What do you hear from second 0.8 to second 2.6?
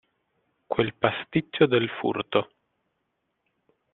pasticcio del furto.